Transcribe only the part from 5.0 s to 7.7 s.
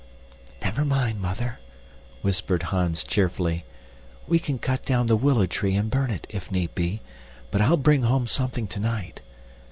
the willow tree and burn it, if need be, but